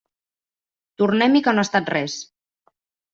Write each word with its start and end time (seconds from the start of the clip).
Tornem-hi 1.01 1.41
que 1.47 1.53
no 1.57 1.65
ha 1.65 1.65
estat 1.69 1.91
res. 1.97 2.17